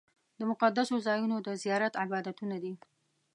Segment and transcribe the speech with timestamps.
[0.39, 2.73] د مقدسو ځایونو د زیارت عبادتونه دي.